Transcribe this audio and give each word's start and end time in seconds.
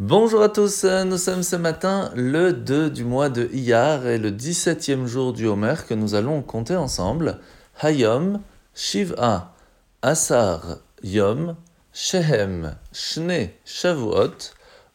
Bonjour 0.00 0.40
à 0.40 0.48
tous, 0.48 0.84
nous 0.84 1.18
sommes 1.18 1.42
ce 1.42 1.56
matin 1.56 2.10
le 2.14 2.54
2 2.54 2.88
du 2.88 3.04
mois 3.04 3.28
de 3.28 3.50
Iyar 3.52 4.06
et 4.06 4.16
le 4.16 4.30
17e 4.30 5.04
jour 5.04 5.34
du 5.34 5.46
Homer 5.46 5.74
que 5.86 5.92
nous 5.92 6.14
allons 6.14 6.40
compter 6.40 6.74
ensemble. 6.74 7.38
Hayom, 7.82 8.40
Shiv'a, 8.74 9.52
Asar, 10.00 10.78
Yom, 11.02 11.54
Shehem, 11.92 12.76
Shne, 12.94 13.50
Shavuot, 13.66 14.54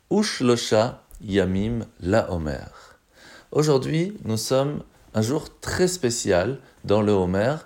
Ushlosha, 0.10 1.04
Yamim, 1.22 1.86
La 2.00 2.32
Homer. 2.32 2.66
Aujourd'hui, 3.52 4.18
nous 4.24 4.38
sommes 4.38 4.82
un 5.14 5.22
jour 5.22 5.50
très 5.62 5.88
spécial 5.88 6.58
dans 6.84 7.04
le 7.04 7.12
Homer 7.12 7.58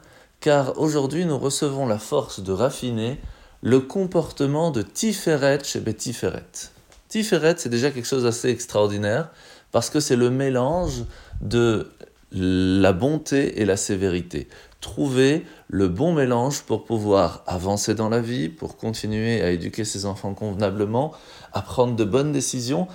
car 0.41 0.77
aujourd'hui 0.77 1.23
nous 1.25 1.37
recevons 1.37 1.87
la 1.87 1.99
force 1.99 2.41
de 2.41 2.51
raffiner 2.51 3.17
le 3.61 3.79
comportement 3.79 4.71
de 4.71 4.81
Tiferet 4.81 5.63
chez 5.63 5.79
Betiferet. 5.79 6.73
Tiferet, 7.09 7.55
c'est 7.57 7.69
déjà 7.69 7.89
quelque 7.89 8.07
chose 8.07 8.23
d'assez 8.23 8.49
extraordinaire 8.49 9.31
parce 9.71 9.89
que 9.89 9.99
c'est 9.99 10.15
le 10.15 10.29
mélange 10.29 11.03
de 11.41 11.89
la 12.31 12.93
bonté 12.93 13.59
et 13.59 13.65
la 13.65 13.77
sévérité. 13.77 14.47
Trouver 14.79 15.45
le 15.67 15.87
bon 15.87 16.13
mélange 16.13 16.61
pour 16.61 16.85
pouvoir 16.85 17.43
avancer 17.47 17.95
dans 17.95 18.09
la 18.09 18.21
vie, 18.21 18.47
pour 18.47 18.77
continuer 18.77 19.41
à 19.41 19.49
éduquer 19.49 19.83
ses 19.83 20.05
enfants 20.05 20.35
convenablement, 20.35 21.11
à 21.51 21.61
prendre 21.61 21.95
de 21.95 22.03
bonnes 22.03 22.31
décisions. 22.31 22.87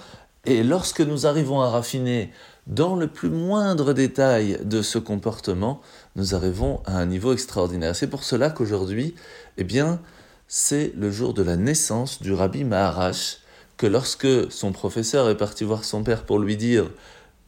Et 0.46 0.62
lorsque 0.62 1.00
nous 1.00 1.26
arrivons 1.26 1.60
à 1.60 1.68
raffiner 1.68 2.30
dans 2.68 2.94
le 2.94 3.08
plus 3.08 3.30
moindre 3.30 3.92
détail 3.92 4.58
de 4.64 4.80
ce 4.80 4.98
comportement, 4.98 5.80
nous 6.14 6.34
arrivons 6.34 6.80
à 6.86 6.98
un 6.98 7.06
niveau 7.06 7.32
extraordinaire. 7.32 7.96
C'est 7.96 8.06
pour 8.06 8.22
cela 8.22 8.50
qu'aujourd'hui, 8.50 9.14
eh 9.58 9.64
bien, 9.64 10.00
c'est 10.46 10.92
le 10.96 11.10
jour 11.10 11.34
de 11.34 11.42
la 11.42 11.56
naissance 11.56 12.22
du 12.22 12.32
rabbi 12.32 12.64
Maharash, 12.64 13.38
que 13.76 13.86
lorsque 13.86 14.50
son 14.50 14.72
professeur 14.72 15.28
est 15.28 15.36
parti 15.36 15.64
voir 15.64 15.84
son 15.84 16.02
père 16.02 16.24
pour 16.24 16.38
lui 16.38 16.56
dire 16.56 16.90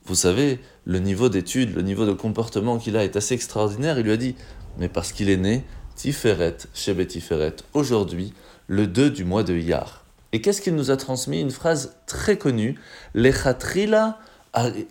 Vous 0.04 0.14
savez, 0.14 0.60
le 0.84 0.98
niveau 0.98 1.28
d'études, 1.28 1.74
le 1.74 1.82
niveau 1.82 2.06
de 2.06 2.12
comportement 2.12 2.78
qu'il 2.78 2.96
a 2.96 3.04
est 3.04 3.16
assez 3.16 3.34
extraordinaire, 3.34 3.98
il 3.98 4.04
lui 4.04 4.12
a 4.12 4.16
dit 4.16 4.34
Mais 4.78 4.88
parce 4.88 5.12
qu'il 5.12 5.30
est 5.30 5.36
né, 5.36 5.64
Tiferet, 5.94 6.56
chez 6.74 7.06
Tiferet, 7.06 7.56
aujourd'hui, 7.74 8.32
le 8.66 8.86
2 8.86 9.10
du 9.10 9.24
mois 9.24 9.42
de 9.42 9.54
Iyar. 9.54 10.04
Et 10.32 10.40
qu'est-ce 10.40 10.60
qu'il 10.60 10.74
nous 10.74 10.90
a 10.90 10.96
transmis 10.96 11.40
Une 11.40 11.50
phrase 11.50 11.96
très 12.06 12.36
connue 12.36 12.78
Lechatrila 13.14 14.18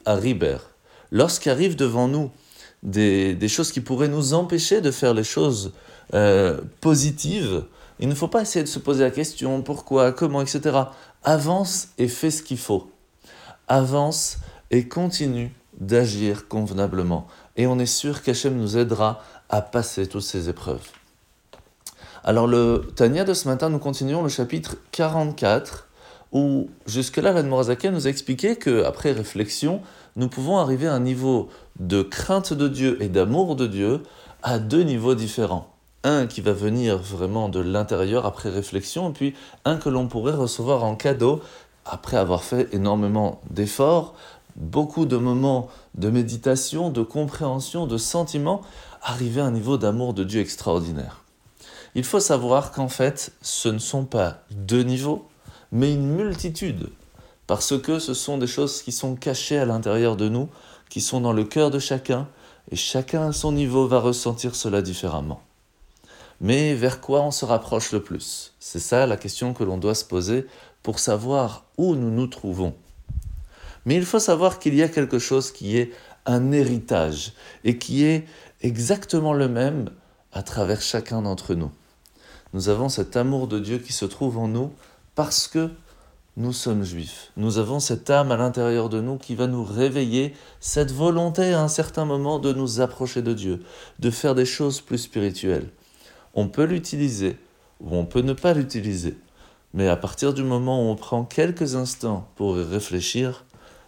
Ariber. 0.05 0.57
Lorsqu'arrivent 1.11 1.75
devant 1.75 2.07
nous 2.07 2.31
des, 2.83 3.47
choses 3.47 3.71
qui 3.71 3.81
pourraient 3.81 4.07
nous 4.07 4.33
empêcher 4.33 4.81
de 4.81 4.91
faire 4.91 5.13
les 5.13 5.23
choses 5.23 5.73
euh, 6.13 6.61
positives, 6.81 7.65
il 7.99 8.09
ne 8.09 8.15
faut 8.15 8.27
pas 8.27 8.41
essayer 8.41 8.63
de 8.63 8.69
se 8.69 8.79
poser 8.79 9.03
la 9.03 9.11
question 9.11 9.61
pourquoi, 9.61 10.11
comment, 10.11 10.41
etc. 10.41 10.77
Avance 11.27 11.87
et 11.97 12.07
fais 12.07 12.29
ce 12.29 12.43
qu'il 12.43 12.59
faut. 12.59 12.87
Avance 13.67 14.37
et 14.69 14.87
continue 14.87 15.51
d'agir 15.79 16.47
convenablement. 16.47 17.25
Et 17.57 17.65
on 17.65 17.79
est 17.79 17.87
sûr 17.87 18.21
qu'Hachem 18.21 18.55
nous 18.55 18.77
aidera 18.77 19.23
à 19.49 19.63
passer 19.63 20.05
toutes 20.05 20.21
ces 20.21 20.49
épreuves. 20.49 20.87
Alors 22.23 22.45
le 22.45 22.91
Tania 22.95 23.23
de 23.23 23.33
ce 23.33 23.47
matin, 23.47 23.69
nous 23.69 23.79
continuons 23.79 24.21
le 24.21 24.29
chapitre 24.29 24.77
44, 24.91 25.87
où 26.31 26.69
jusque-là, 26.85 27.31
l'Admorazaka 27.31 27.89
nous 27.89 28.05
a 28.05 28.09
expliqué 28.11 28.55
qu'après 28.55 29.11
réflexion, 29.11 29.81
nous 30.15 30.29
pouvons 30.29 30.59
arriver 30.59 30.85
à 30.85 30.93
un 30.93 30.99
niveau 30.99 31.49
de 31.79 32.03
crainte 32.03 32.53
de 32.53 32.67
Dieu 32.67 33.01
et 33.01 33.09
d'amour 33.09 33.55
de 33.55 33.65
Dieu 33.65 34.03
à 34.43 34.59
deux 34.59 34.83
niveaux 34.83 35.15
différents 35.15 35.74
un 36.05 36.27
qui 36.27 36.39
va 36.39 36.53
venir 36.53 36.97
vraiment 36.97 37.49
de 37.49 37.59
l'intérieur 37.59 38.25
après 38.25 38.49
réflexion, 38.49 39.11
puis 39.11 39.33
un 39.65 39.75
que 39.77 39.89
l'on 39.89 40.07
pourrait 40.07 40.33
recevoir 40.33 40.83
en 40.83 40.95
cadeau 40.95 41.41
après 41.85 42.17
avoir 42.17 42.43
fait 42.43 42.73
énormément 42.73 43.41
d'efforts, 43.49 44.13
beaucoup 44.55 45.05
de 45.05 45.17
moments 45.17 45.67
de 45.95 46.09
méditation, 46.09 46.89
de 46.89 47.01
compréhension, 47.01 47.87
de 47.87 47.97
sentiment, 47.97 48.61
arriver 49.01 49.41
à 49.41 49.45
un 49.45 49.51
niveau 49.51 49.77
d'amour 49.77 50.13
de 50.13 50.23
Dieu 50.23 50.41
extraordinaire. 50.41 51.23
Il 51.95 52.03
faut 52.03 52.19
savoir 52.19 52.71
qu'en 52.71 52.89
fait, 52.89 53.33
ce 53.41 53.69
ne 53.69 53.79
sont 53.79 54.05
pas 54.05 54.43
deux 54.51 54.83
niveaux, 54.83 55.27
mais 55.71 55.93
une 55.93 56.07
multitude, 56.07 56.89
parce 57.47 57.79
que 57.79 57.99
ce 57.99 58.13
sont 58.13 58.37
des 58.37 58.47
choses 58.47 58.81
qui 58.81 58.91
sont 58.91 59.15
cachées 59.15 59.57
à 59.57 59.65
l'intérieur 59.65 60.15
de 60.15 60.29
nous, 60.29 60.49
qui 60.89 61.01
sont 61.01 61.21
dans 61.21 61.33
le 61.33 61.43
cœur 61.43 61.71
de 61.71 61.79
chacun, 61.79 62.27
et 62.71 62.75
chacun 62.75 63.29
à 63.29 63.31
son 63.31 63.51
niveau 63.51 63.87
va 63.87 63.99
ressentir 63.99 64.55
cela 64.55 64.81
différemment. 64.81 65.41
Mais 66.41 66.73
vers 66.73 67.01
quoi 67.01 67.21
on 67.21 67.31
se 67.31 67.45
rapproche 67.45 67.91
le 67.91 68.03
plus? 68.03 68.53
C'est 68.59 68.79
ça 68.79 69.05
la 69.05 69.17
question 69.17 69.53
que 69.53 69.63
l'on 69.63 69.77
doit 69.77 69.95
se 69.95 70.03
poser 70.03 70.45
pour 70.83 70.99
savoir 70.99 71.65
où 71.77 71.95
nous 71.95 72.11
nous 72.11 72.27
trouvons. 72.27 72.75
Mais 73.85 73.95
il 73.95 74.05
faut 74.05 74.19
savoir 74.19 74.59
qu'il 74.59 74.75
y 74.75 74.83
a 74.83 74.89
quelque 74.89 75.19
chose 75.19 75.51
qui 75.51 75.77
est 75.77 75.91
un 76.25 76.51
héritage 76.51 77.33
et 77.63 77.77
qui 77.77 78.03
est 78.03 78.25
exactement 78.61 79.33
le 79.33 79.47
même 79.47 79.89
à 80.33 80.43
travers 80.43 80.81
chacun 80.81 81.21
d'entre 81.21 81.53
nous. 81.53 81.71
Nous 82.53 82.69
avons 82.69 82.89
cet 82.89 83.15
amour 83.15 83.47
de 83.47 83.59
Dieu 83.59 83.77
qui 83.77 83.93
se 83.93 84.05
trouve 84.05 84.37
en 84.37 84.47
nous 84.47 84.71
parce 85.13 85.47
que 85.47 85.69
nous 86.35 86.51
sommes 86.51 86.83
juifs. 86.83 87.31
Nous 87.37 87.59
avons 87.59 87.79
cette 87.79 88.09
âme 88.09 88.31
à 88.31 88.37
l'intérieur 88.37 88.89
de 88.89 88.99
nous 88.99 89.17
qui 89.17 89.35
va 89.35 89.47
nous 89.47 89.63
réveiller 89.63 90.33
cette 90.59 90.91
volonté 90.91 91.53
à 91.53 91.61
un 91.61 91.69
certain 91.69 92.03
moment 92.03 92.39
de 92.39 92.51
nous 92.51 92.81
approcher 92.81 93.21
de 93.21 93.33
Dieu, 93.33 93.63
de 93.99 94.09
faire 94.09 94.35
des 94.35 94.45
choses 94.45 94.81
plus 94.81 94.97
spirituelles 94.97 95.69
on 96.35 96.47
peut 96.47 96.65
l'utiliser 96.65 97.37
ou 97.81 97.95
on 97.95 98.05
peut 98.05 98.21
ne 98.21 98.33
pas 98.33 98.53
l'utiliser. 98.53 99.17
Mais 99.73 99.87
à 99.87 99.95
partir 99.95 100.33
du 100.33 100.43
moment 100.43 100.81
où 100.81 100.91
on 100.91 100.95
prend 100.95 101.23
quelques 101.23 101.75
instants 101.75 102.29
pour 102.35 102.57
y 102.57 102.63
réfléchir, 102.63 103.45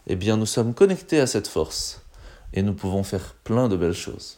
eh 0.08 0.16
bien 0.16 0.38
nous 0.38 0.46
sommes 0.46 0.74
connectés 0.74 1.20
à 1.20 1.28
cette 1.28 1.48
force 1.48 2.02
et 2.54 2.62
nous 2.62 2.74
pouvons 2.74 3.04
faire 3.04 3.36
plein 3.44 3.68
de 3.68 3.76
belles 3.76 3.94
choses. 3.94 4.38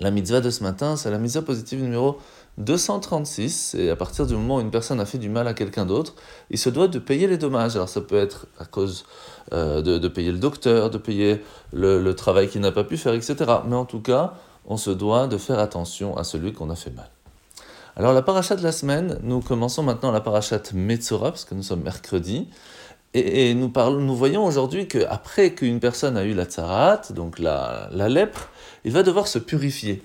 La 0.00 0.10
mitzvah 0.10 0.40
de 0.40 0.50
ce 0.50 0.62
matin, 0.62 0.96
c'est 0.96 1.10
la 1.10 1.18
mitzvah 1.18 1.42
positive 1.42 1.80
numéro 1.80 2.18
236, 2.58 3.76
et 3.76 3.88
à 3.88 3.96
partir 3.96 4.26
du 4.26 4.34
moment 4.34 4.56
où 4.56 4.60
une 4.60 4.70
personne 4.70 5.00
a 5.00 5.06
fait 5.06 5.18
du 5.18 5.28
mal 5.28 5.46
à 5.48 5.54
quelqu'un 5.54 5.86
d'autre, 5.86 6.14
il 6.50 6.58
se 6.58 6.68
doit 6.68 6.88
de 6.88 6.98
payer 6.98 7.26
les 7.26 7.38
dommages. 7.38 7.76
Alors 7.76 7.88
ça 7.88 8.00
peut 8.00 8.16
être 8.16 8.46
à 8.58 8.64
cause 8.64 9.04
euh, 9.52 9.80
de, 9.80 10.08
payer 10.08 10.32
le 10.32 10.38
docteur, 10.38 10.90
de 10.90 10.98
payer 10.98 11.40
le, 11.72 12.02
le 12.02 12.14
travail 12.14 12.48
qu'il 12.48 12.60
n'a 12.60 12.72
pas 12.72 12.84
pu 12.84 12.96
faire, 12.96 13.14
etc. 13.14 13.36
Mais 13.66 13.76
en 13.76 13.84
tout 13.84 14.00
cas, 14.00 14.34
on 14.66 14.76
se 14.76 14.90
doit 14.90 15.26
de 15.26 15.36
faire 15.36 15.58
attention 15.58 16.16
à 16.16 16.24
celui 16.24 16.52
qu'on 16.52 16.70
a 16.70 16.76
fait 16.76 16.90
mal. 16.90 17.08
Alors 17.96 18.12
la 18.12 18.22
paracha 18.22 18.56
de 18.56 18.62
la 18.62 18.72
semaine, 18.72 19.18
nous 19.22 19.40
commençons 19.40 19.82
maintenant 19.82 20.12
la 20.12 20.20
parachat 20.20 20.62
Metzora, 20.72 21.30
parce 21.30 21.44
que 21.44 21.54
nous 21.54 21.62
sommes 21.62 21.82
mercredi, 21.82 22.48
et, 23.14 23.52
nous, 23.52 23.68
parlons, 23.68 24.00
nous 24.00 24.16
voyons 24.16 24.44
aujourd'hui 24.44 24.88
qu'après 24.88 25.52
qu'une 25.52 25.80
personne 25.80 26.16
a 26.16 26.24
eu 26.24 26.32
la 26.32 26.44
tsarat, 26.44 27.02
donc 27.10 27.38
la, 27.38 27.90
lèpre, 27.92 28.48
il 28.84 28.92
va 28.92 29.02
devoir 29.02 29.26
se 29.26 29.38
purifier 29.38 30.02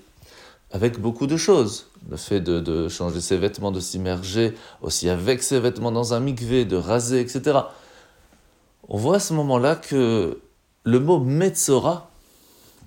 avec 0.72 1.00
beaucoup 1.00 1.26
de 1.26 1.38
choses. 1.38 1.86
Le 2.10 2.18
fait 2.18 2.40
de, 2.40 2.88
changer 2.88 3.22
ses 3.22 3.38
vêtements, 3.38 3.72
de 3.72 3.80
s'immerger 3.80 4.54
aussi 4.82 5.08
avec 5.08 5.42
ses 5.42 5.58
vêtements 5.58 5.90
dans 5.90 6.12
un 6.12 6.20
mikvé, 6.20 6.66
de 6.66 6.76
raser, 6.76 7.20
etc. 7.20 7.60
On 8.88 8.98
voit 8.98 9.16
à 9.16 9.20
ce 9.20 9.32
moment-là 9.32 9.76
que 9.76 10.38
le 10.84 11.00
mot 11.00 11.18
Metzora, 11.18 12.10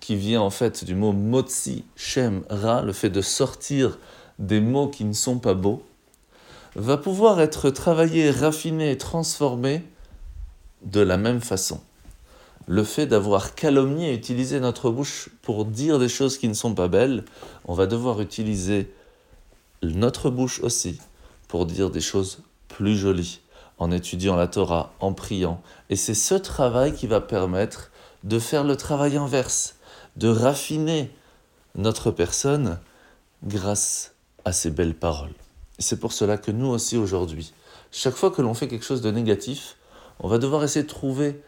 qui 0.01 0.17
vient 0.17 0.41
en 0.41 0.50
fait 0.50 0.84
du 0.84 0.95
mot 0.95 1.13
motzi, 1.13 1.85
shem, 1.95 2.44
ra, 2.50 2.81
le 2.81 2.91
fait 2.91 3.09
de 3.09 3.22
sortir 3.22 3.97
des 4.39 4.59
mots 4.59 4.89
qui 4.89 5.06
ne 5.06 5.13
sont 5.13 5.39
pas 5.39 5.53
beaux, 5.53 5.84
va 6.75 6.97
pouvoir 6.97 7.39
être 7.39 7.69
travaillé, 7.69 8.31
raffiné 8.31 8.97
transformé 8.97 9.84
de 10.84 11.00
la 11.00 11.17
même 11.17 11.39
façon. 11.39 11.79
Le 12.67 12.84
fait 12.84 13.06
d'avoir 13.06 13.56
calomnié 13.56 14.12
et 14.12 14.16
utilisé 14.16 14.59
notre 14.59 14.89
bouche 14.89 15.29
pour 15.41 15.66
dire 15.66 16.00
des 16.00 16.09
choses 16.09 16.38
qui 16.38 16.47
ne 16.47 16.53
sont 16.53 16.73
pas 16.73 16.88
belles, 16.88 17.23
on 17.66 17.73
va 17.73 17.85
devoir 17.85 18.22
utiliser 18.22 18.91
notre 19.83 20.29
bouche 20.29 20.59
aussi 20.62 21.00
pour 21.47 21.66
dire 21.66 21.89
des 21.89 22.01
choses 22.01 22.39
plus 22.69 22.97
jolies, 22.97 23.41
en 23.78 23.91
étudiant 23.91 24.35
la 24.35 24.47
Torah, 24.47 24.94
en 25.00 25.13
priant. 25.13 25.62
Et 25.89 25.95
c'est 25.95 26.13
ce 26.13 26.36
travail 26.36 26.94
qui 26.94 27.07
va 27.07 27.19
permettre 27.19 27.92
de 28.24 28.39
faire 28.39 28.63
le 28.63 28.77
travail 28.77 29.18
inverse, 29.18 29.75
de 30.16 30.28
raffiner 30.28 31.12
notre 31.75 32.12
personne 32.12 32.80
grâce 33.44 34.13
à 34.46 34.52
ces 34.52 34.69
belles 34.69 34.96
paroles. 34.96 35.34
C'est 35.80 36.00
pour 36.00 36.13
cela 36.13 36.38
que 36.38 36.52
nous 36.52 36.68
aussi 36.68 36.98
aujourd'hui, 36.98 37.54
chaque 37.92 38.16
fois 38.16 38.31
que 38.31 38.42
l'on 38.42 38.54
fait 38.54 38.68
quelque 38.68 38.86
chose 38.86 39.02
de 39.02 39.12
négatif, 39.12 39.78
on 40.19 40.28
va 40.28 40.38
devoir 40.38 40.63
essayer 40.63 40.84
de 40.84 40.90
trouver 40.90 41.42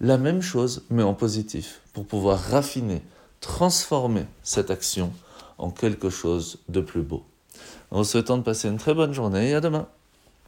la 0.00 0.16
même 0.16 0.40
chose 0.40 0.84
mais 0.90 1.02
en 1.02 1.14
positif 1.14 1.80
pour 1.92 2.06
pouvoir 2.06 2.38
raffiner, 2.38 3.02
transformer 3.40 4.26
cette 4.42 4.70
action 4.70 5.12
en 5.58 5.70
quelque 5.70 6.08
chose 6.08 6.58
de 6.68 6.80
plus 6.80 7.02
beau. 7.02 7.22
En 7.90 7.98
vous 7.98 8.04
souhaitant 8.04 8.38
de 8.38 8.42
passer 8.42 8.68
une 8.68 8.78
très 8.78 8.94
bonne 8.94 9.12
journée 9.12 9.50
et 9.50 9.54
à 9.54 9.60
demain. 9.60 9.88